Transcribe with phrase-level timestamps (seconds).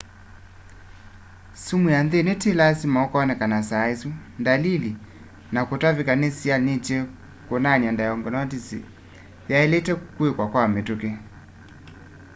[1.63, 4.09] sumu ya nthini ti lasima ukoneka saa isu
[4.45, 4.91] dalili
[5.53, 6.97] ta kutavika ni sianyite
[7.47, 8.67] kunania diagnosis
[9.51, 11.11] yailite kwikwa kwa mituki